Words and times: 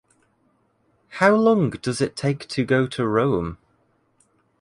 How 1.09 1.35
long 1.35 1.69
does 1.69 2.01
it 2.01 2.15
take 2.15 2.47
to 2.47 2.65
go 2.65 2.87
to 2.87 3.05
Rome? 3.07 3.59